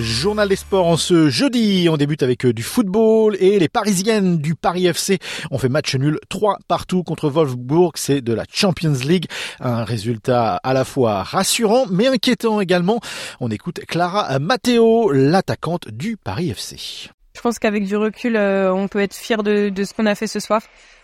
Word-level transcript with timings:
Journal 0.00 0.48
des 0.48 0.56
sports 0.56 0.86
en 0.86 0.96
ce 0.96 1.28
jeudi. 1.28 1.88
On 1.90 1.96
débute 1.96 2.22
avec 2.22 2.46
euh, 2.46 2.52
du 2.52 2.62
football 2.62 3.36
et 3.40 3.58
les 3.58 3.68
Parisiennes 3.68 4.38
du 4.38 4.54
Paris 4.54 4.86
FC 4.86 5.18
ont 5.50 5.58
fait 5.58 5.68
match 5.68 5.94
nul 5.94 6.18
3 6.28 6.58
partout 6.68 7.02
contre 7.02 7.28
Wolfsburg. 7.28 7.92
C'est 7.96 8.20
de 8.20 8.32
la 8.32 8.44
Champions 8.50 8.98
League. 9.04 9.26
Un 9.60 9.84
résultat 9.84 10.56
à 10.56 10.72
la 10.72 10.84
fois 10.84 11.22
rassurant 11.22 11.86
mais 11.90 12.06
inquiétant 12.06 12.60
également. 12.60 13.00
On 13.40 13.50
écoute 13.50 13.80
Clara 13.86 14.38
Matteo, 14.38 15.10
l'attaquante 15.12 15.88
du 15.88 16.16
Paris 16.16 16.50
FC. 16.50 17.10
Je 17.38 17.42
pense 17.42 17.58
qu'avec 17.60 17.84
du 17.84 17.96
recul, 17.96 18.36
euh, 18.36 18.74
on 18.74 18.88
peut 18.88 18.98
être 18.98 19.14
fier 19.14 19.44
de, 19.44 19.68
de 19.68 19.84
ce 19.84 19.94
qu'on 19.94 20.06
a 20.06 20.14
fait 20.14 20.26
ce 20.26 20.40
soir 20.40 20.60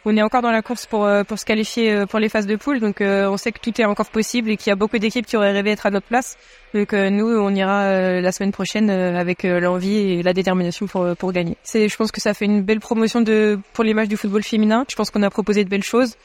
on 0.06 0.16
est 0.16 0.22
encore 0.22 0.42
dans 0.42 0.50
la 0.50 0.62
course 0.62 0.86
pour 0.86 1.04
euh, 1.04 1.24
pour 1.24 1.38
se 1.38 1.44
qualifier 1.44 1.90
euh, 1.92 2.06
pour 2.06 2.18
les 2.18 2.28
phases 2.28 2.46
de 2.46 2.56
poule. 2.56 2.80
Donc 2.80 3.00
euh, 3.00 3.28
on 3.28 3.36
sait 3.36 3.52
que 3.52 3.58
tout 3.58 3.80
est 3.80 3.84
encore 3.84 4.10
possible 4.10 4.50
et 4.50 4.56
qu'il 4.56 4.70
y 4.70 4.72
a 4.72 4.76
beaucoup 4.76 4.98
d'équipes 4.98 5.26
qui 5.26 5.36
auraient 5.36 5.52
rêvé 5.52 5.70
d'être 5.70 5.86
à 5.86 5.90
notre 5.90 6.06
place. 6.06 6.36
Donc 6.74 6.92
nous, 6.92 7.26
on 7.26 7.54
ira 7.54 8.20
la 8.20 8.32
semaine 8.32 8.50
prochaine 8.50 8.90
avec 8.90 9.44
l'envie 9.44 9.96
et 9.96 10.22
la 10.24 10.32
détermination 10.32 10.88
pour 10.88 11.14
pour 11.16 11.30
gagner. 11.30 11.56
C'est, 11.62 11.88
je 11.88 11.96
pense 11.96 12.10
que 12.10 12.20
ça 12.20 12.34
fait 12.34 12.46
une 12.46 12.62
belle 12.62 12.80
promotion 12.80 13.20
de 13.20 13.60
pour 13.74 13.84
l'image 13.84 14.08
du 14.08 14.16
football 14.16 14.42
féminin. 14.42 14.84
Je 14.90 14.96
pense 14.96 15.10
qu'on 15.12 15.22
a 15.22 15.30
proposé 15.30 15.62
de 15.62 15.68
belles 15.68 15.84
choses. 15.84 16.16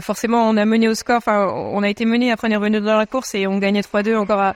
forcément, 0.00 0.48
on 0.48 0.56
a 0.56 0.64
mené 0.64 0.88
au 0.88 0.94
score. 0.94 1.16
Enfin, 1.16 1.48
on 1.52 1.82
a 1.82 1.88
été 1.88 2.04
mené. 2.04 2.30
Après, 2.30 2.46
on 2.46 2.52
est 2.52 2.56
revenu 2.56 2.80
dans 2.80 2.96
la 2.96 3.06
course 3.06 3.34
et 3.34 3.48
on 3.48 3.58
gagnait 3.58 3.80
3-2 3.80 4.14
encore 4.14 4.40
à 4.40 4.50
euh, 4.50 4.52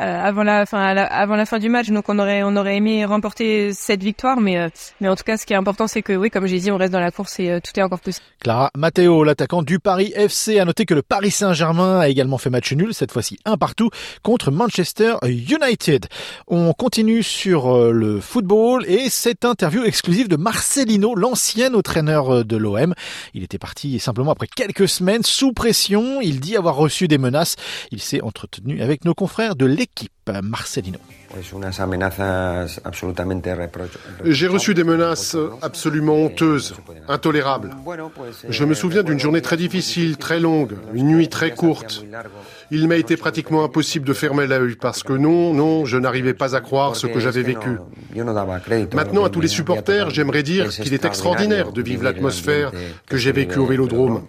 avant 0.00 0.42
la 0.42 0.64
fin 0.66 0.80
avant 0.80 1.36
la 1.36 1.46
fin 1.46 1.58
du 1.58 1.68
match. 1.68 1.88
Donc 1.90 2.08
on 2.08 2.18
aurait 2.18 2.42
on 2.42 2.56
aurait 2.56 2.76
aimé 2.76 3.04
remporter 3.04 3.72
cette 3.72 4.02
victoire, 4.02 4.40
mais 4.40 4.58
euh, 4.58 4.68
mais 5.00 5.08
en 5.08 5.16
tout 5.16 5.24
cas 5.24 5.36
ce 5.36 5.44
qui 5.44 5.52
est 5.52 5.56
important 5.56 5.86
c'est 5.86 6.02
que 6.02 6.14
oui 6.14 6.30
comme 6.30 6.46
j'ai 6.46 6.58
dit 6.58 6.70
on 6.70 6.78
reste 6.78 6.92
dans 6.92 7.00
la 7.00 7.10
course 7.10 7.38
et 7.40 7.50
euh, 7.50 7.60
tout 7.60 7.78
est 7.78 7.82
encore 7.82 8.00
possible. 8.00 8.24
Clara 8.40 8.70
Matteo, 8.74 9.22
l'attaquant 9.24 9.62
du 9.62 9.78
Paris 9.78 10.12
FC, 10.14 10.58
a 10.58 10.64
noté 10.64 10.86
que 10.86 10.94
le 10.94 11.02
Paris 11.02 11.30
Saint-Germain 11.30 12.00
a 12.00 12.08
également 12.08 12.38
fait 12.38 12.48
match 12.50 12.72
nul 12.72 12.94
cette 12.94 13.12
fois-ci 13.12 13.38
un 13.44 13.58
partout 13.58 13.90
contre 14.22 14.50
Manchester 14.50 15.16
United. 15.24 16.06
On 16.48 16.72
continue 16.72 17.22
sur 17.22 17.92
le 17.92 18.20
football 18.20 18.86
et 18.86 19.10
cette 19.10 19.44
interview 19.44 19.84
exclusive 19.84 20.28
de 20.28 20.36
Marcelino, 20.36 21.14
l'ancien 21.14 21.74
entraîneur 21.74 22.44
de 22.44 22.56
l'OM. 22.56 22.94
Il 23.34 23.42
était 23.42 23.58
parti 23.58 23.98
simplement 23.98 24.32
après 24.32 24.46
quelques 24.46 24.88
semaines 24.88 25.22
sous 25.22 25.52
pression. 25.52 26.20
Il 26.22 26.40
dit 26.40 26.56
avoir 26.56 26.76
reçu 26.76 27.08
des 27.08 27.18
menaces. 27.18 27.56
Il 27.90 28.00
s'est 28.00 28.22
entretenu 28.22 28.80
avec 28.80 29.04
nos 29.04 29.14
confrères 29.14 29.56
de 29.56 29.66
l'équipe 29.66 29.89
l'équipe 29.96 30.12
Marcelino. 30.42 30.98
J'ai 34.24 34.46
reçu 34.48 34.74
des 34.74 34.84
menaces 34.84 35.36
absolument 35.62 36.16
honteuses, 36.24 36.74
intolérables. 37.08 37.70
Je 38.48 38.64
me 38.64 38.74
souviens 38.74 39.02
d'une 39.04 39.20
journée 39.20 39.40
très 39.40 39.56
difficile, 39.56 40.16
très 40.16 40.40
longue, 40.40 40.72
une 40.92 41.08
nuit 41.08 41.28
très 41.28 41.52
courte. 41.52 42.04
Il 42.72 42.88
m'a 42.88 42.96
été 42.96 43.16
pratiquement 43.16 43.64
impossible 43.64 44.06
de 44.06 44.12
fermer 44.12 44.46
l'œil 44.46 44.76
parce 44.76 45.02
que 45.02 45.12
non, 45.12 45.54
non, 45.54 45.84
je 45.84 45.98
n'arrivais 45.98 46.34
pas 46.34 46.56
à 46.56 46.60
croire 46.60 46.96
ce 46.96 47.06
que 47.06 47.20
j'avais 47.20 47.42
vécu. 47.42 47.78
Maintenant, 48.92 49.24
à 49.24 49.30
tous 49.30 49.40
les 49.40 49.48
supporters, 49.48 50.10
j'aimerais 50.10 50.42
dire 50.42 50.68
qu'il 50.68 50.94
est 50.94 51.04
extraordinaire 51.04 51.72
de 51.72 51.82
vivre 51.82 52.02
l'atmosphère 52.02 52.72
que 53.08 53.16
j'ai 53.16 53.32
vécue 53.32 53.58
au 53.58 53.66
Vélodrome. 53.66 54.22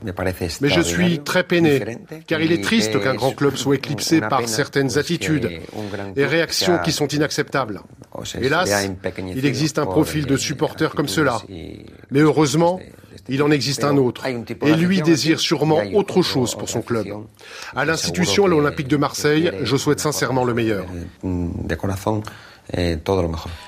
Mais 0.61 0.69
je 0.69 0.81
suis 0.81 1.19
très 1.19 1.43
peiné, 1.43 1.97
car 2.27 2.41
il 2.41 2.51
est 2.51 2.63
triste 2.63 3.01
qu'un 3.01 3.15
grand 3.15 3.31
club 3.31 3.55
soit 3.55 3.75
éclipsé 3.75 4.21
par 4.21 4.47
certaines 4.47 4.99
attitudes 4.99 5.49
et 6.15 6.25
réactions 6.25 6.79
qui 6.79 6.91
sont 6.91 7.07
inacceptables. 7.07 7.81
Hélas, 8.39 8.87
il 9.35 9.45
existe 9.45 9.79
un 9.79 9.85
profil 9.85 10.25
de 10.25 10.37
supporter 10.37 10.93
comme 10.95 11.07
cela. 11.07 11.41
Mais 12.11 12.19
heureusement, 12.19 12.79
il 13.29 13.43
en 13.43 13.51
existe 13.51 13.83
un 13.83 13.97
autre. 13.97 14.25
Et 14.25 14.75
lui 14.75 15.01
désire 15.01 15.39
sûrement 15.39 15.81
autre 15.93 16.21
chose 16.21 16.55
pour 16.55 16.69
son 16.69 16.81
club. 16.81 17.07
À 17.75 17.85
l'institution, 17.85 18.47
l'Olympique 18.47 18.87
de 18.87 18.97
Marseille, 18.97 19.51
je 19.63 19.77
souhaite 19.77 19.99
sincèrement 19.99 20.43
le 20.43 20.53
meilleur. 20.53 20.85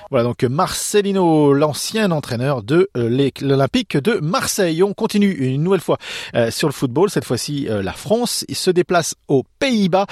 Voilà 0.09 0.25
donc 0.25 0.44
Marcelino, 0.44 1.53
l'ancien 1.53 2.12
entraîneur 2.12 2.62
de 2.62 2.90
euh, 2.96 3.30
l'Olympique 3.41 3.97
de 3.97 4.19
Marseille. 4.22 4.84
On 4.84 4.94
continue 4.94 5.31
une 5.31 5.64
nouvelle 5.64 5.81
fois 5.81 5.97
euh, 6.36 6.52
sur 6.52 6.68
le 6.68 6.74
football. 6.74 7.09
Cette 7.09 7.25
fois-ci, 7.25 7.68
euh, 7.68 7.81
la 7.81 7.94
France 7.94 8.46
se 8.47 8.69
déplace 8.69 9.16
aux 9.28 9.44
Pays-Bas 9.59 10.06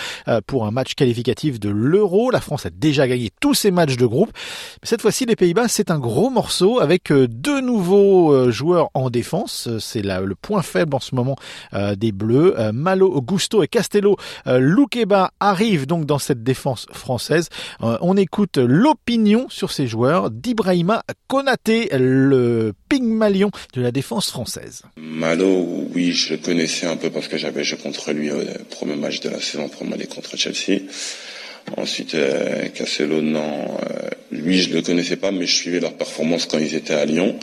pour 0.47 0.65
un 0.65 0.71
match 0.71 0.95
qualificatif 0.95 1.59
de 1.59 1.69
l'Euro. 1.69 2.31
La 2.31 2.41
France 2.41 2.65
a 2.65 2.69
déjà 2.69 3.07
gagné 3.07 3.29
tous 3.39 3.53
ses 3.53 3.69
matchs 3.69 3.97
de 3.97 4.05
groupe. 4.05 4.31
Cette 4.81 5.01
fois-ci, 5.01 5.25
les 5.25 5.35
Pays-Bas, 5.35 5.67
c'est 5.67 5.91
un 5.91 5.99
gros 5.99 6.29
morceau 6.29 6.79
avec 6.79 7.11
deux 7.11 7.61
nouveaux 7.61 8.49
joueurs 8.49 8.89
en 8.93 9.09
défense. 9.09 9.69
C'est 9.79 10.01
le 10.01 10.35
point 10.35 10.61
faible 10.61 10.95
en 10.95 10.99
ce 10.99 11.15
moment 11.15 11.35
des 11.73 12.11
Bleus. 12.11 12.55
Malo, 12.73 13.21
Gusto 13.21 13.61
et 13.61 13.67
Castello 13.67 14.15
Loukeba 14.45 15.31
arrivent 15.39 15.85
donc 15.85 16.05
dans 16.05 16.19
cette 16.19 16.43
défense 16.43 16.87
française. 16.91 17.49
On 17.81 18.15
écoute 18.15 18.57
l'opinion 18.81 19.47
sur 19.49 19.71
ces 19.71 19.85
joueurs 19.85 20.31
d'Ibrahima 20.31 21.03
Konaté, 21.27 21.89
le 21.93 22.73
Pygmalion 22.89 23.51
de 23.75 23.81
la 23.81 23.91
défense 23.91 24.31
française. 24.31 24.81
Malo, 24.97 25.87
oui, 25.93 26.13
je 26.13 26.33
le 26.33 26.39
connaissais 26.39 26.87
un 26.87 26.97
peu 26.97 27.11
parce 27.11 27.27
que 27.27 27.37
j'avais 27.37 27.63
joué 27.63 27.77
contre 27.77 28.11
lui 28.11 28.31
au 28.31 28.39
premier 28.71 28.95
match 28.95 29.19
de 29.19 29.29
la 29.29 29.39
saison 29.39 29.69
pour 29.69 29.85
aller 29.93 30.07
contre 30.07 30.35
Chelsea. 30.35 30.81
Ensuite, 31.77 32.15
euh, 32.15 32.69
Castello, 32.69 33.21
non, 33.21 33.77
euh, 33.83 34.09
lui, 34.31 34.59
je 34.59 34.73
le 34.73 34.81
connaissais 34.81 35.15
pas, 35.15 35.31
mais 35.31 35.45
je 35.45 35.55
suivais 35.55 35.79
leur 35.79 35.93
performance 35.93 36.47
quand 36.47 36.57
ils 36.57 36.73
étaient 36.73 36.95
à 36.95 37.05
Lyon. 37.05 37.37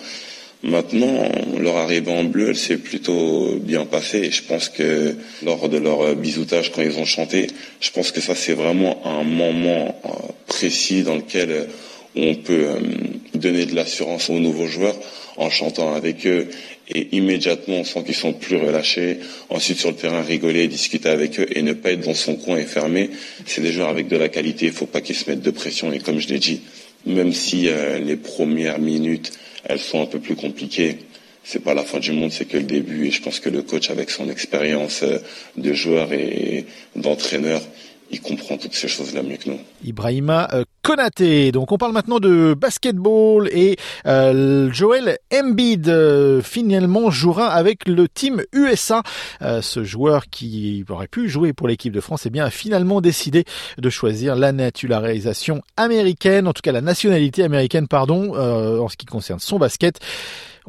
Maintenant, 0.64 1.30
leur 1.56 1.76
arrivée 1.76 2.10
en 2.10 2.24
bleu, 2.24 2.48
elle 2.48 2.56
s'est 2.56 2.78
plutôt 2.78 3.54
bien 3.60 3.86
passée. 3.86 4.32
Je 4.32 4.42
pense 4.42 4.68
que 4.68 5.14
lors 5.44 5.68
de 5.68 5.78
leur 5.78 6.16
bisoutage, 6.16 6.72
quand 6.72 6.82
ils 6.82 6.98
ont 6.98 7.04
chanté, 7.04 7.46
je 7.80 7.90
pense 7.92 8.10
que 8.10 8.20
ça, 8.20 8.34
c'est 8.34 8.54
vraiment 8.54 9.00
un 9.06 9.22
moment 9.22 10.00
euh, 10.04 10.08
précis 10.48 11.04
dans 11.04 11.14
lequel 11.14 11.50
euh, 11.52 11.64
on 12.16 12.34
peut 12.34 12.64
euh, 12.66 12.80
donner 13.34 13.66
de 13.66 13.76
l'assurance 13.76 14.30
aux 14.30 14.40
nouveaux 14.40 14.66
joueurs 14.66 14.96
en 15.36 15.48
chantant 15.48 15.94
avec 15.94 16.26
eux 16.26 16.48
et 16.92 17.16
immédiatement 17.16 17.76
on 17.76 17.84
sent 17.84 18.02
qu'ils 18.02 18.16
sont 18.16 18.32
plus 18.32 18.56
relâchés. 18.56 19.18
Ensuite 19.50 19.78
sur 19.78 19.90
le 19.90 19.94
terrain 19.94 20.22
rigoler, 20.22 20.66
discuter 20.66 21.08
avec 21.08 21.38
eux 21.38 21.46
et 21.54 21.62
ne 21.62 21.72
pas 21.74 21.92
être 21.92 22.04
dans 22.04 22.14
son 22.14 22.34
coin 22.34 22.56
et 22.56 22.64
fermé. 22.64 23.10
C'est 23.46 23.60
des 23.60 23.70
joueurs 23.70 23.90
avec 23.90 24.08
de 24.08 24.16
la 24.16 24.28
qualité, 24.28 24.66
il 24.66 24.72
ne 24.72 24.74
faut 24.74 24.86
pas 24.86 25.02
qu'ils 25.02 25.14
se 25.14 25.30
mettent 25.30 25.42
de 25.42 25.52
pression 25.52 25.92
et 25.92 26.00
comme 26.00 26.18
je 26.18 26.26
l'ai 26.26 26.40
dit, 26.40 26.62
même 27.06 27.32
si 27.32 27.68
les 28.04 28.16
premières 28.16 28.80
minutes 28.80 29.30
elles 29.64 29.80
sont 29.80 30.02
un 30.02 30.06
peu 30.06 30.18
plus 30.18 30.36
compliquées. 30.36 30.98
C'est 31.44 31.60
pas 31.60 31.74
la 31.74 31.82
fin 31.82 31.98
du 31.98 32.12
monde, 32.12 32.30
c'est 32.30 32.44
que 32.44 32.58
le 32.58 32.64
début. 32.64 33.06
Et 33.06 33.10
je 33.10 33.22
pense 33.22 33.40
que 33.40 33.48
le 33.48 33.62
coach, 33.62 33.90
avec 33.90 34.10
son 34.10 34.28
expérience 34.28 35.02
euh, 35.02 35.18
de 35.56 35.72
joueur 35.72 36.12
et 36.12 36.66
d'entraîneur, 36.94 37.62
il 38.10 38.20
comprend 38.20 38.56
toutes 38.56 38.74
ces 38.74 38.88
choses-là 38.88 39.22
mieux 39.22 39.36
que 39.36 39.50
nous. 39.50 39.60
Ibrahima 39.84 40.48
euh, 40.52 40.64
Konaté. 40.88 41.52
Donc 41.52 41.70
on 41.70 41.76
parle 41.76 41.92
maintenant 41.92 42.18
de 42.18 42.54
basketball 42.54 43.46
et 43.52 43.76
euh, 44.06 44.72
Joel 44.72 45.18
Embiid 45.30 45.86
euh, 45.90 46.40
finalement 46.40 47.10
jouera 47.10 47.48
avec 47.48 47.86
le 47.86 48.08
team 48.08 48.42
USA. 48.54 49.02
ce 49.42 49.84
joueur 49.84 50.30
qui 50.30 50.86
aurait 50.88 51.06
pu 51.06 51.28
jouer 51.28 51.52
pour 51.52 51.68
l'équipe 51.68 51.92
de 51.92 52.00
France, 52.00 52.24
eh 52.24 52.30
bien 52.30 52.46
a 52.46 52.50
finalement 52.50 53.02
décidé 53.02 53.44
de 53.76 53.90
choisir 53.90 54.34
la 54.34 54.52
naturalisation 54.52 55.60
américaine, 55.76 56.48
en 56.48 56.54
tout 56.54 56.62
cas 56.62 56.72
la 56.72 56.80
nationalité 56.80 57.42
américaine, 57.42 57.86
pardon, 57.86 58.34
en 58.34 58.88
ce 58.88 58.96
qui 58.96 59.04
concerne 59.04 59.40
son 59.40 59.58
basket. 59.58 60.00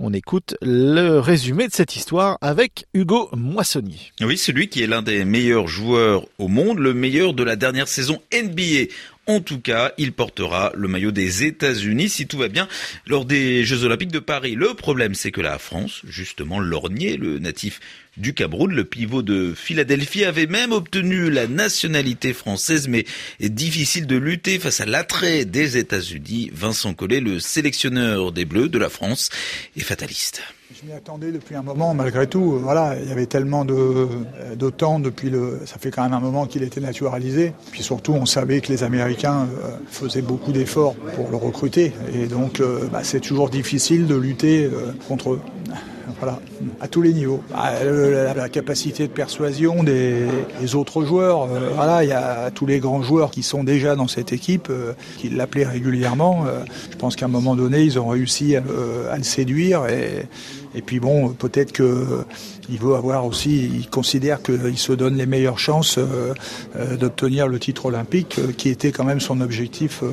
On 0.01 0.13
écoute 0.13 0.55
le 0.61 1.19
résumé 1.19 1.67
de 1.67 1.73
cette 1.73 1.97
histoire 1.97 2.37
avec 2.39 2.85
Hugo 2.93 3.29
Moissonnier. 3.33 3.99
Oui, 4.21 4.37
celui 4.37 4.69
qui 4.69 4.81
est 4.81 4.87
l'un 4.87 5.01
des 5.01 5.25
meilleurs 5.25 5.67
joueurs 5.67 6.25
au 6.37 6.47
monde, 6.47 6.79
le 6.79 6.93
meilleur 6.93 7.33
de 7.33 7.43
la 7.43 7.57
dernière 7.57 7.89
saison 7.89 8.21
NBA. 8.33 8.93
En 9.29 9.41
tout 9.41 9.59
cas, 9.59 9.93
il 9.99 10.11
portera 10.11 10.71
le 10.73 10.87
maillot 10.87 11.11
des 11.11 11.43
États-Unis 11.43 12.09
si 12.09 12.25
tout 12.25 12.39
va 12.39 12.47
bien 12.47 12.67
lors 13.05 13.25
des 13.25 13.63
Jeux 13.63 13.83
Olympiques 13.83 14.11
de 14.11 14.17
Paris. 14.17 14.55
Le 14.55 14.73
problème, 14.73 15.13
c'est 15.13 15.29
que 15.29 15.39
la 15.39 15.59
France, 15.59 16.01
justement, 16.07 16.59
lorgné, 16.59 17.15
le 17.15 17.37
natif 17.37 17.79
du 18.17 18.33
Cameroun. 18.33 18.73
Le 18.73 18.85
pivot 18.85 19.21
de 19.21 19.53
Philadelphie 19.55 20.25
avait 20.25 20.47
même 20.47 20.71
obtenu 20.71 21.29
la 21.29 21.45
nationalité 21.45 22.33
française, 22.33 22.87
mais 22.87 23.05
est 23.39 23.49
difficile 23.49 24.07
de 24.07 24.15
lutter 24.15 24.57
face 24.57 24.81
à 24.81 24.87
l'attrait 24.87 25.45
des 25.45 25.77
États-Unis. 25.77 26.49
Vincent 26.51 26.95
Collet, 26.95 27.19
le 27.19 27.39
sélectionneur 27.39 28.31
des 28.31 28.45
Bleus 28.45 28.69
de 28.69 28.79
la 28.79 28.89
France, 28.89 29.29
est 29.77 29.81
fataliste. 29.81 30.41
Je 30.71 30.85
m'y 30.85 30.93
attendais 30.93 31.31
depuis 31.31 31.55
un 31.55 31.63
moment, 31.63 31.95
malgré 31.95 32.27
tout. 32.27 32.59
Voilà, 32.61 32.95
il 33.01 33.09
y 33.09 33.11
avait 33.11 33.25
tellement 33.25 33.65
de, 33.65 34.07
de 34.55 34.69
temps 34.69 34.99
depuis 34.99 35.31
le. 35.31 35.61
Ça 35.65 35.79
fait 35.79 35.89
quand 35.89 36.03
même 36.03 36.13
un 36.13 36.19
moment 36.19 36.45
qu'il 36.45 36.61
était 36.61 36.79
naturalisé. 36.79 37.53
Puis 37.71 37.81
surtout, 37.81 38.13
on 38.13 38.27
savait 38.27 38.61
que 38.61 38.71
les 38.71 38.83
Américains 38.83 39.47
euh, 39.63 39.71
faisaient 39.87 40.21
beaucoup 40.21 40.51
d'efforts 40.51 40.93
pour 41.15 41.31
le 41.31 41.37
recruter. 41.37 41.91
Et 42.13 42.27
donc, 42.27 42.59
euh, 42.59 42.87
bah, 42.91 42.99
c'est 43.01 43.19
toujours 43.19 43.49
difficile 43.49 44.05
de 44.05 44.13
lutter 44.13 44.65
euh, 44.65 44.91
contre 45.07 45.31
eux. 45.31 45.41
voilà, 46.19 46.39
à 46.79 46.87
tous 46.87 47.01
les 47.01 47.13
niveaux. 47.13 47.41
Ah, 47.51 47.71
la, 47.83 48.47
capacité 48.49 49.07
de 49.07 49.11
persuasion 49.11 49.81
des, 49.81 50.27
autres 50.75 51.03
joueurs, 51.03 51.47
voilà, 51.73 52.03
il 52.03 52.09
y 52.09 52.13
a 52.13 52.51
tous 52.51 52.67
les 52.67 52.79
grands 52.79 53.01
joueurs 53.01 53.31
qui 53.31 53.41
sont 53.41 53.63
déjà 53.63 53.95
dans 53.95 54.07
cette 54.07 54.33
équipe, 54.33 54.71
qui 55.17 55.29
l'appelaient 55.29 55.65
régulièrement. 55.65 56.45
Je 56.91 56.97
pense 56.97 57.15
qu'à 57.15 57.25
un 57.25 57.29
moment 57.29 57.55
donné, 57.55 57.81
ils 57.83 57.97
ont 57.99 58.07
réussi 58.07 58.55
à, 58.55 58.61
à 59.11 59.17
le 59.17 59.23
séduire 59.23 59.87
et, 59.87 60.27
et 60.75 60.81
puis 60.81 60.99
bon, 60.99 61.29
peut-être 61.29 61.71
que 61.71 62.25
il 62.71 62.77
veut 62.77 62.95
avoir 62.95 63.25
aussi, 63.25 63.65
il 63.65 63.89
considère 63.89 64.41
qu'il 64.41 64.77
se 64.77 64.93
donne 64.93 65.15
les 65.17 65.25
meilleures 65.25 65.59
chances 65.59 65.97
euh, 65.97 66.33
euh, 66.75 66.97
d'obtenir 66.97 67.47
le 67.47 67.59
titre 67.59 67.87
olympique, 67.87 68.37
euh, 68.39 68.51
qui 68.51 68.69
était 68.69 68.91
quand 68.91 69.03
même 69.03 69.19
son 69.19 69.41
objectif 69.41 70.03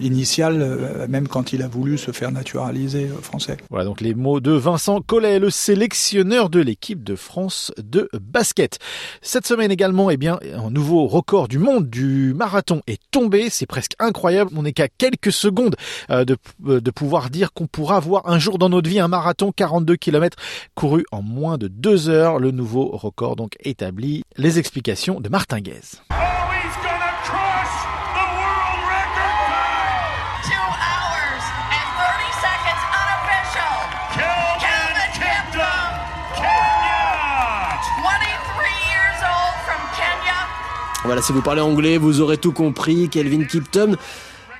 initial, 0.00 1.06
même 1.08 1.28
quand 1.28 1.52
il 1.52 1.62
a 1.62 1.68
voulu 1.68 1.96
se 1.98 2.10
faire 2.10 2.30
naturaliser 2.30 3.08
français. 3.22 3.56
Voilà 3.70 3.84
donc 3.84 4.00
les 4.00 4.14
mots 4.14 4.40
de 4.40 4.52
Vincent 4.52 5.00
Collet, 5.00 5.38
le 5.38 5.50
sélectionneur 5.50 6.50
de 6.50 6.60
l'équipe 6.60 7.02
de 7.02 7.16
France 7.16 7.72
de 7.78 8.08
basket. 8.20 8.78
Cette 9.22 9.46
semaine 9.46 9.70
également, 9.70 10.10
eh 10.10 10.16
bien, 10.16 10.38
un 10.54 10.70
nouveau 10.70 11.06
record 11.06 11.48
du 11.48 11.58
monde 11.58 11.88
du 11.88 12.34
marathon 12.34 12.82
est 12.86 13.00
tombé. 13.10 13.48
C'est 13.50 13.66
presque 13.66 13.92
incroyable. 13.98 14.50
On 14.56 14.62
n'est 14.62 14.72
qu'à 14.72 14.88
quelques 14.88 15.32
secondes 15.32 15.76
de, 16.10 16.36
de 16.60 16.90
pouvoir 16.90 17.30
dire 17.30 17.52
qu'on 17.52 17.66
pourra 17.66 18.00
voir 18.00 18.28
un 18.28 18.38
jour 18.38 18.58
dans 18.58 18.68
notre 18.68 18.88
vie 18.88 19.00
un 19.00 19.08
marathon 19.08 19.52
42 19.52 19.93
km 19.96 20.36
couru 20.74 21.04
en 21.12 21.22
moins 21.22 21.58
de 21.58 21.68
deux 21.68 22.08
heures, 22.08 22.38
le 22.38 22.50
nouveau 22.50 22.88
record 22.88 23.36
donc 23.36 23.56
établi. 23.60 24.22
Les 24.36 24.58
explications 24.58 25.20
de 25.20 25.28
Martin 25.28 25.60
Guez. 25.60 26.00
Voilà, 41.04 41.20
si 41.20 41.32
vous 41.32 41.42
parlez 41.42 41.60
anglais, 41.60 41.98
vous 41.98 42.22
aurez 42.22 42.38
tout 42.38 42.52
compris. 42.52 43.10
Kelvin 43.10 43.44
Kipton 43.44 43.96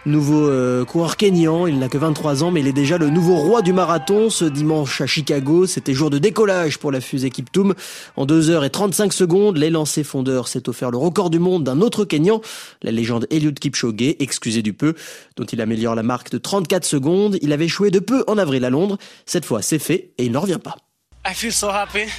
Nouveau 0.06 0.51
euh, 0.51 0.85
coureur 0.85 1.17
kényan, 1.17 1.67
il 1.67 1.79
n'a 1.79 1.89
que 1.89 1.97
23 1.97 2.45
ans, 2.45 2.51
mais 2.51 2.61
il 2.61 2.67
est 2.67 2.75
déjà 2.75 2.99
le 2.99 3.09
nouveau 3.09 3.37
roi 3.37 3.62
du 3.62 3.73
marathon. 3.73 4.29
Ce 4.29 4.45
dimanche 4.45 5.01
à 5.01 5.06
Chicago, 5.06 5.67
c'était 5.67 5.95
jour 5.95 6.11
de 6.11 6.19
décollage 6.19 6.79
pour 6.79 6.93
la 6.93 7.01
fusée 7.01 7.31
Kiptoum. 7.31 7.75
En 8.17 8.27
2 8.27 8.51
heures 8.51 8.65
et 8.67 8.71
35 8.71 9.15
secondes, 9.15 9.56
les 9.56 9.71
lancers 9.71 10.05
fondeurs 10.05 10.49
s'est 10.49 10.69
offert 10.69 10.91
le 10.91 10.99
record 10.99 11.31
du 11.31 11.39
monde 11.39 11.65
d'un 11.65 11.81
autre 11.81 12.05
Kenyan, 12.05 12.43
la 12.83 12.91
légende 12.91 13.27
Eliud 13.31 13.59
Kipchoge, 13.59 14.17
excusez 14.19 14.61
du 14.61 14.75
peu, 14.75 14.93
dont 15.37 15.45
il 15.45 15.62
améliore 15.62 15.95
la 15.95 16.03
marque 16.03 16.31
de 16.31 16.37
34 16.37 16.85
secondes. 16.85 17.39
Il 17.41 17.55
avait 17.55 17.65
échoué 17.65 17.91
de 17.91 17.99
peu 17.99 18.25
en 18.27 18.37
avril 18.37 18.67
à 18.67 18.71
Londres. 18.71 18.99
Cette 19.25 19.47
fois, 19.47 19.62
c'est 19.62 19.79
fait 19.79 20.12
et 20.19 20.27
il 20.27 20.33
n'en 20.33 20.41
revient 20.41 20.61
pas. 20.62 20.77
I 21.27 21.33
feel 21.33 21.50
so 21.50 21.69
happy. 21.71 22.11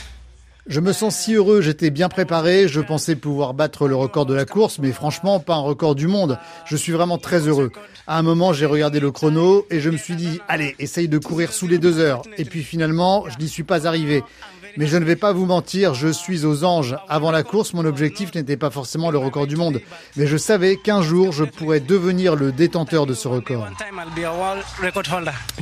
Je 0.67 0.79
me 0.79 0.93
sens 0.93 1.15
si 1.15 1.35
heureux, 1.35 1.61
j'étais 1.61 1.91
bien 1.91 2.09
préparé, 2.09 2.67
je 2.67 2.81
pensais 2.81 3.15
pouvoir 3.15 3.53
battre 3.53 3.87
le 3.87 3.95
record 3.95 4.25
de 4.25 4.33
la 4.33 4.45
course, 4.45 4.79
mais 4.79 4.91
franchement 4.91 5.39
pas 5.39 5.53
un 5.53 5.59
record 5.59 5.93
du 5.93 6.07
monde. 6.07 6.39
Je 6.65 6.75
suis 6.75 6.91
vraiment 6.91 7.19
très 7.19 7.47
heureux. 7.47 7.71
À 8.07 8.17
un 8.17 8.23
moment, 8.23 8.51
j'ai 8.51 8.65
regardé 8.65 8.99
le 8.99 9.11
chrono 9.11 9.67
et 9.69 9.79
je 9.79 9.91
me 9.91 9.97
suis 9.97 10.15
dit, 10.15 10.39
allez, 10.47 10.75
essaye 10.79 11.07
de 11.07 11.19
courir 11.19 11.53
sous 11.53 11.67
les 11.67 11.77
deux 11.77 11.99
heures. 11.99 12.23
Et 12.39 12.45
puis 12.45 12.63
finalement, 12.63 13.25
je 13.29 13.37
n'y 13.37 13.47
suis 13.47 13.61
pas 13.61 13.85
arrivé. 13.85 14.23
Mais 14.77 14.87
je 14.87 14.97
ne 14.97 15.05
vais 15.05 15.15
pas 15.15 15.31
vous 15.31 15.45
mentir, 15.45 15.93
je 15.93 16.09
suis 16.09 16.45
aux 16.45 16.65
anges. 16.65 16.97
Avant 17.07 17.31
la 17.31 17.43
course, 17.43 17.73
mon 17.73 17.85
objectif 17.85 18.33
n'était 18.35 18.57
pas 18.57 18.69
forcément 18.69 19.09
le 19.09 19.17
record 19.17 19.47
du 19.47 19.55
monde. 19.55 19.79
Mais 20.17 20.27
je 20.27 20.35
savais 20.35 20.75
qu'un 20.75 21.01
jour, 21.01 21.31
je 21.31 21.45
pourrais 21.45 21.79
devenir 21.79 22.35
le 22.35 22.51
détenteur 22.51 23.05
de 23.05 23.13
ce 23.13 23.27
record. 23.27 23.67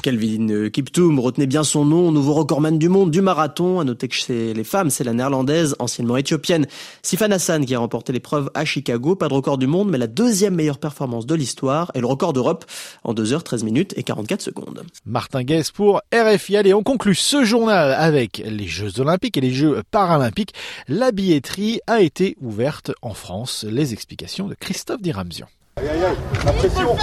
Kelvin 0.01 0.69
Kiptoum 0.69 1.19
retenait 1.19 1.45
bien 1.45 1.63
son 1.63 1.85
nom, 1.85 2.11
nouveau 2.11 2.33
recordman 2.33 2.79
du 2.79 2.89
monde 2.89 3.11
du 3.11 3.21
marathon. 3.21 3.79
À 3.79 3.83
noter 3.83 4.07
que 4.07 4.15
chez 4.15 4.53
les 4.53 4.63
femmes, 4.63 4.89
c'est 4.89 5.03
la 5.03 5.13
néerlandaise, 5.13 5.75
anciennement 5.77 6.17
éthiopienne, 6.17 6.65
Sifan 7.03 7.31
Hassan 7.31 7.65
qui 7.65 7.75
a 7.75 7.79
remporté 7.79 8.13
l'épreuve 8.13 8.49
à 8.55 8.65
Chicago. 8.65 9.15
Pas 9.15 9.27
de 9.27 9.33
record 9.33 9.59
du 9.59 9.67
monde, 9.67 9.89
mais 9.91 9.99
la 9.99 10.07
deuxième 10.07 10.55
meilleure 10.55 10.79
performance 10.79 11.27
de 11.27 11.35
l'histoire 11.35 11.91
et 11.93 11.99
le 11.99 12.07
record 12.07 12.33
d'Europe 12.33 12.65
en 13.03 13.13
2 13.13 13.35
h 13.35 13.43
13 13.43 13.63
minutes 13.63 13.93
et 13.95 14.03
44 14.03 14.41
secondes. 14.41 14.83
Martin 15.05 15.43
Guess 15.43 15.69
pour 15.71 16.01
RFI. 16.13 16.57
Allez, 16.57 16.73
on 16.73 16.83
conclut 16.83 17.15
ce 17.15 17.43
journal 17.43 17.91
avec 17.91 18.41
les 18.45 18.67
Jeux 18.67 19.02
olympiques 19.03 19.37
et 19.37 19.41
les 19.41 19.51
Jeux 19.51 19.83
paralympiques, 19.91 20.53
la 20.87 21.11
billetterie 21.11 21.79
a 21.87 22.01
été 22.01 22.35
ouverte 22.41 22.91
en 23.01 23.13
France. 23.13 23.65
Les 23.69 23.93
explications 23.93 24.47
de 24.47 24.55
Christophe 24.55 25.01
Diramzian. 25.01 25.47
Aïe 25.77 25.87
aïe 25.89 26.03
aïe, 26.03 26.17
la 26.45 26.53
pression 26.53 26.95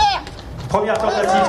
Première 0.70 0.96
tentative, 0.98 1.40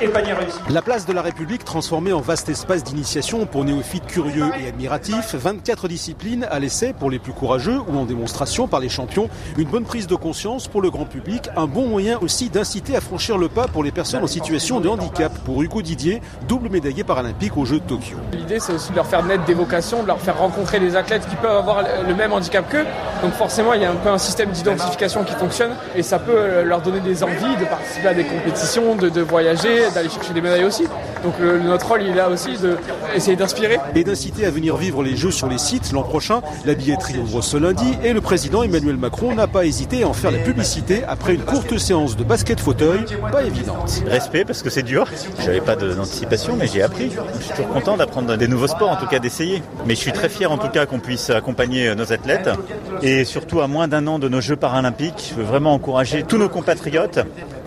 et 0.00 0.08
panier 0.08 0.32
réussi. 0.32 0.58
La 0.70 0.82
place 0.82 1.06
de 1.06 1.12
la 1.12 1.22
République 1.22 1.64
transformée 1.64 2.12
en 2.12 2.20
vaste 2.20 2.48
espace 2.48 2.82
d'initiation 2.82 3.46
pour 3.46 3.64
néophytes 3.64 4.06
curieux 4.06 4.50
et 4.60 4.66
admiratifs. 4.66 5.36
24 5.36 5.86
disciplines 5.86 6.48
à 6.50 6.58
l'essai 6.58 6.92
pour 6.92 7.12
les 7.12 7.20
plus 7.20 7.32
courageux 7.32 7.78
ou 7.86 7.96
en 7.96 8.06
démonstration 8.06 8.66
par 8.66 8.80
les 8.80 8.88
champions. 8.88 9.30
Une 9.56 9.68
bonne 9.68 9.84
prise 9.84 10.08
de 10.08 10.16
conscience 10.16 10.66
pour 10.66 10.82
le 10.82 10.90
grand 10.90 11.04
public. 11.04 11.48
Un 11.56 11.66
bon 11.66 11.86
moyen 11.86 12.18
aussi 12.22 12.50
d'inciter 12.50 12.96
à 12.96 13.00
franchir 13.00 13.38
le 13.38 13.48
pas 13.48 13.68
pour 13.68 13.84
les 13.84 13.92
personnes 13.92 14.24
en 14.24 14.26
situation 14.26 14.80
de 14.80 14.88
handicap. 14.88 15.32
Pour 15.44 15.62
Hugo 15.62 15.80
Didier, 15.80 16.20
double 16.48 16.70
médaillé 16.70 17.04
paralympique 17.04 17.56
aux 17.56 17.64
Jeux 17.64 17.78
de 17.78 17.84
Tokyo. 17.84 18.16
L'idée, 18.32 18.58
c'est 18.58 18.72
aussi 18.72 18.90
de 18.90 18.96
leur 18.96 19.06
faire 19.06 19.24
naître 19.24 19.44
des 19.44 19.54
vocations, 19.54 20.02
de 20.02 20.08
leur 20.08 20.20
faire 20.20 20.36
rencontrer 20.36 20.80
des 20.80 20.96
athlètes 20.96 21.24
qui 21.28 21.36
peuvent 21.36 21.56
avoir 21.56 21.84
le 22.04 22.14
même 22.16 22.32
handicap 22.32 22.68
qu'eux. 22.68 22.84
Donc 23.22 23.32
forcément, 23.34 23.74
il 23.74 23.82
y 23.82 23.84
a 23.84 23.92
un 23.92 23.96
peu 23.96 24.08
un 24.08 24.18
système 24.18 24.50
d'identification 24.50 25.22
qui 25.22 25.34
fonctionne 25.34 25.76
et 25.94 26.02
ça 26.02 26.18
peut 26.18 26.32
euh, 26.34 26.64
leur 26.64 26.80
donner 26.80 27.00
des 27.00 27.22
envies 27.22 27.56
de 27.60 27.64
participer 27.64 28.08
à 28.08 28.14
des 28.14 28.24
compétitions, 28.40 28.96
de, 28.96 29.20
voyager, 29.20 29.90
d'aller 29.94 30.08
chercher 30.08 30.32
des 30.32 30.40
médailles 30.40 30.64
aussi. 30.64 30.84
Donc 31.22 31.34
notre 31.40 31.86
rôle, 31.88 32.02
il 32.02 32.08
est 32.08 32.14
là 32.14 32.28
aussi 32.28 32.50
d'essayer 32.56 33.36
d'inspirer. 33.36 33.78
Et 33.94 34.04
d'inciter 34.04 34.46
à 34.46 34.50
venir 34.50 34.76
vivre 34.76 35.02
les 35.02 35.16
Jeux 35.16 35.30
sur 35.30 35.48
les 35.48 35.58
sites 35.58 35.92
l'an 35.92 36.02
prochain. 36.02 36.40
La 36.64 36.74
billetterie 36.74 37.18
ouvre 37.18 37.42
ce 37.42 37.56
lundi 37.56 37.94
et 38.02 38.12
le 38.12 38.20
président 38.20 38.62
Emmanuel 38.62 38.96
Macron 38.96 39.34
n'a 39.34 39.46
pas 39.46 39.64
hésité 39.64 40.02
à 40.02 40.08
en 40.08 40.12
faire 40.12 40.30
la 40.30 40.38
publicité 40.38 41.02
après 41.06 41.34
une 41.34 41.42
courte 41.42 41.76
séance 41.78 42.16
de 42.16 42.24
basket 42.24 42.60
fauteuil, 42.60 43.04
pas 43.30 43.42
évidente. 43.42 44.02
Respect 44.06 44.44
parce 44.44 44.62
que 44.62 44.70
c'est 44.70 44.82
dur. 44.82 45.06
J'avais 45.44 45.60
pas 45.60 45.76
d'anticipation, 45.76 46.56
mais 46.56 46.66
j'ai 46.66 46.82
appris. 46.82 47.10
Je 47.38 47.44
suis 47.44 47.54
toujours 47.54 47.68
content 47.68 47.96
d'apprendre 47.96 48.36
des 48.36 48.48
nouveaux 48.48 48.68
sports, 48.68 48.90
en 48.90 48.96
tout 48.96 49.06
cas 49.06 49.18
d'essayer. 49.18 49.62
Mais 49.86 49.94
je 49.94 50.00
suis 50.00 50.12
très 50.12 50.28
fier 50.28 50.50
en 50.50 50.58
tout 50.58 50.68
cas 50.68 50.86
qu'on 50.86 51.00
puisse 51.00 51.30
accompagner 51.30 51.94
nos 51.94 52.12
athlètes 52.12 52.50
et 53.02 53.24
surtout 53.24 53.60
à 53.60 53.66
moins 53.66 53.88
d'un 53.88 54.06
an 54.06 54.18
de 54.18 54.28
nos 54.28 54.40
Jeux 54.40 54.56
paralympiques, 54.56 55.30
je 55.30 55.34
veux 55.34 55.46
vraiment 55.46 55.74
encourager 55.74 56.22
tous 56.22 56.38
nos 56.38 56.48
compatriotes 56.48 57.20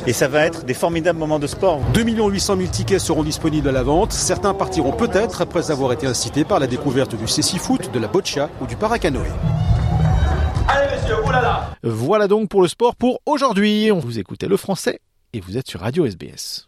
et 0.06 0.14
ça 0.14 0.28
va 0.28 0.46
être 0.46 0.66
des 0.66 0.74
formidables 0.74 1.20
moments 1.20 1.40
de 1.40 1.48
sport. 1.48 1.80
2 1.94 2.04
800 2.04 2.58
000 2.58 2.70
tickets 2.70 3.00
seront 3.00 3.24
disponibles 3.24 3.70
à 3.70 3.72
la 3.72 3.84
vente. 3.84 4.12
Certains 4.12 4.54
partiront 4.54 4.92
peut-être 4.92 5.42
après 5.42 5.72
avoir 5.72 5.94
été 5.94 6.08
incités 6.08 6.44
par 6.44 6.60
la 6.60 6.68
découverte 6.68 7.16
du 7.16 7.28
cécifoot, 7.28 7.92
de 7.92 8.00
la 8.00 8.08
boccia 8.08 8.50
ou 8.62 8.66
du 8.66 8.76
paracanoë. 8.76 9.30
Allez 10.68 10.96
messieurs, 10.96 11.16
oulala 11.26 11.72
Voilà 11.84 12.28
donc 12.28 12.50
pour 12.50 12.62
le 12.62 12.68
sport 12.68 12.96
pour 12.96 13.20
aujourd'hui. 13.26 13.92
On 13.92 14.00
vous 14.00 14.20
écoutait 14.20 14.48
le 14.48 14.58
français 14.58 15.00
et 15.34 15.40
vous 15.40 15.58
êtes 15.58 15.68
sur 15.68 15.82
Radio 15.82 16.06
SBS. 16.06 16.68